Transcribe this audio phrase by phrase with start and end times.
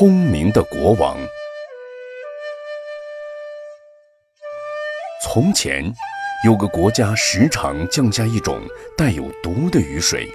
[0.00, 1.14] 聪明的国王。
[5.22, 5.92] 从前，
[6.42, 8.62] 有个国家时常降下一种
[8.96, 10.26] 带有毒的雨水，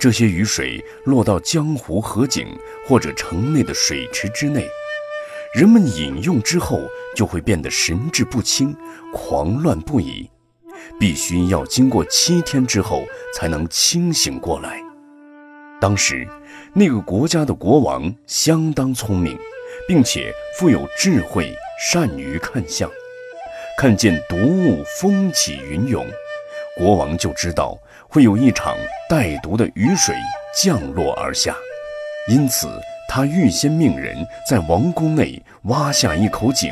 [0.00, 2.48] 这些雨水落到江湖、河井
[2.88, 4.66] 或者城内的水池之内，
[5.52, 6.80] 人们饮用之后
[7.14, 8.74] 就会变得神志不清、
[9.12, 10.30] 狂乱不已，
[10.98, 13.04] 必须要经过七天之后
[13.34, 14.80] 才能清醒过来。
[15.78, 16.26] 当时，
[16.78, 19.34] 那个国家的国王相当聪明，
[19.88, 22.86] 并且富有智慧，善于看相。
[23.78, 26.06] 看见毒雾风起云涌，
[26.76, 27.74] 国王就知道
[28.10, 28.76] 会有一场
[29.08, 30.14] 带毒的雨水
[30.54, 31.56] 降落而下，
[32.28, 32.68] 因此
[33.08, 34.14] 他预先命人
[34.46, 36.70] 在王宫内挖下一口井，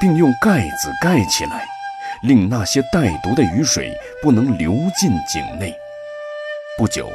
[0.00, 1.66] 并用盖子盖起来，
[2.22, 3.92] 令那些带毒的雨水
[4.22, 5.74] 不能流进井内。
[6.78, 7.10] 不久。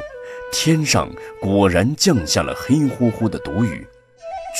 [0.52, 3.86] 天上果然降下了黑乎乎的毒雨，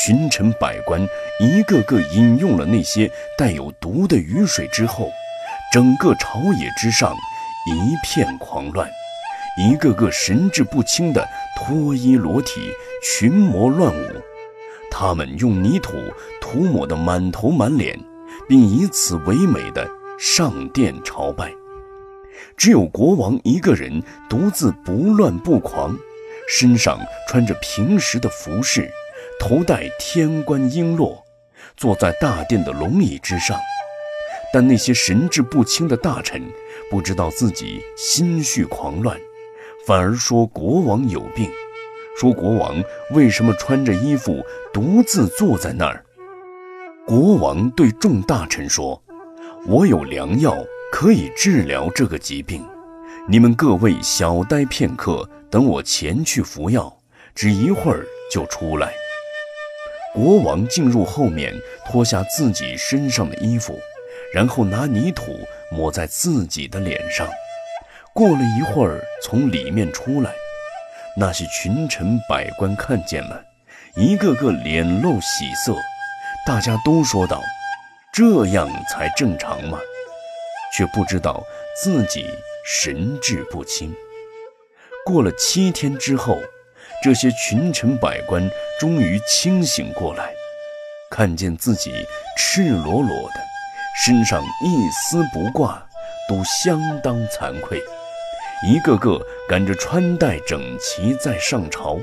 [0.05, 1.01] 群臣百官
[1.41, 5.11] 一个个饮用了那些带有毒的雨水之后，
[5.73, 7.15] 整个朝野之上
[7.69, 8.89] 一片狂乱，
[9.59, 12.71] 一个个神志不清的脱衣裸体，
[13.03, 14.07] 群魔乱舞。
[14.91, 15.93] 他们用泥土
[16.41, 17.99] 涂抹得满头满脸，
[18.49, 21.53] 并以此为美的上殿朝拜。
[22.57, 25.97] 只有国王一个人独自不乱不狂，
[26.49, 28.91] 身上穿着平时的服饰，
[29.39, 31.19] 头戴天冠璎珞，
[31.77, 33.59] 坐在大殿的龙椅之上。
[34.53, 36.43] 但那些神志不清的大臣
[36.91, 39.19] 不知道自己心绪狂乱，
[39.87, 41.51] 反而说国王有病，
[42.19, 46.03] 说国王为什么穿着衣服独自坐在那儿。
[47.07, 49.03] 国王对众大臣说
[49.69, 50.57] ：“我有良药。”
[50.93, 52.65] 可以治疗这个疾病，
[53.29, 56.97] 你们各位小待片刻，等我前去服药，
[57.35, 58.93] 只一会儿就出来。
[60.15, 61.53] 国王进入后面，
[61.85, 63.79] 脱下自己身上的衣服，
[64.33, 65.37] 然后拿泥土
[65.71, 67.29] 抹在自己的脸上。
[68.15, 70.33] 过了一会儿，从里面出来，
[71.17, 73.45] 那些群臣百官看见了，
[73.97, 75.77] 一个个脸露喜色，
[76.47, 77.43] 大家都说道
[78.15, 79.79] ：“这样才正常嘛。”
[80.77, 81.43] 却不知道
[81.83, 82.27] 自己
[82.65, 83.95] 神志不清。
[85.05, 86.37] 过了七天之后，
[87.03, 90.35] 这些群臣百官终于清醒过来，
[91.11, 91.93] 看见自己
[92.37, 93.41] 赤裸裸的，
[94.05, 95.87] 身上一丝不挂，
[96.29, 97.81] 都相当惭愧，
[98.69, 101.99] 一个个赶着穿戴整齐再上朝。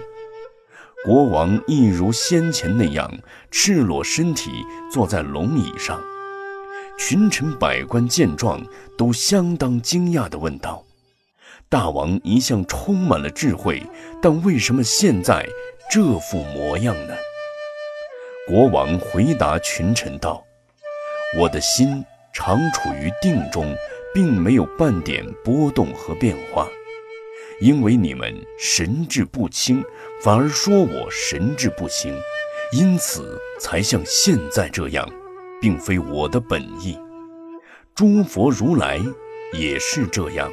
[1.03, 3.11] 国王一如先前那样，
[3.51, 4.49] 赤裸身体
[4.91, 6.01] 坐在龙椅上。
[7.05, 8.65] 群臣百官见状，
[8.97, 10.85] 都相当惊讶地问道
[11.67, 13.83] ：“大王一向充满了智慧，
[14.21, 15.45] 但为什么现在
[15.91, 17.13] 这副模样呢？”
[18.47, 20.41] 国王回答群臣道
[21.37, 23.75] ：“我的心常处于定中，
[24.13, 26.69] 并没有半点波动和变化。
[27.59, 29.83] 因为你们神志不清，
[30.21, 32.17] 反而说我神志不清，
[32.71, 35.05] 因此才像现在这样。”
[35.63, 36.99] 并非我的本意，
[37.95, 38.99] 诸佛如来
[39.53, 40.51] 也是这样。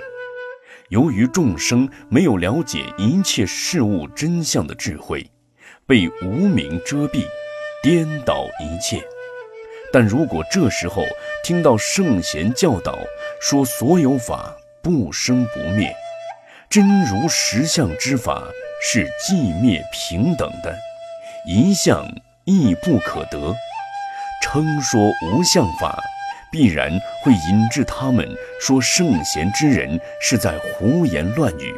[0.91, 5.29] 由于众生没有了解一切事物真相的智慧，
[5.85, 7.25] 被无明遮蔽，
[7.83, 9.03] 颠倒一切。
[9.93, 11.03] 但如果这时候
[11.43, 12.97] 听到圣贤教导，
[13.41, 15.93] 说所有法不生不灭，
[16.69, 18.45] 真如实相之法
[18.81, 20.73] 是寂灭平等的，
[21.49, 22.07] 一相
[22.45, 23.53] 亦不可得。
[24.41, 26.03] 称说无相法，
[26.51, 26.91] 必然
[27.23, 28.27] 会引致他们
[28.61, 31.75] 说圣贤之人是在胡言乱语。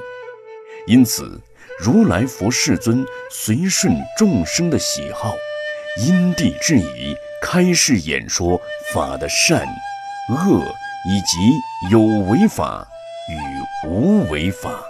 [0.87, 1.41] 因此，
[1.79, 5.35] 如来佛世尊随顺众生的喜好，
[6.01, 8.61] 因地制宜开示演说
[8.93, 9.67] 法的善、
[10.29, 10.61] 恶，
[11.09, 11.37] 以及
[11.91, 12.87] 有为法
[13.29, 14.83] 与无为法。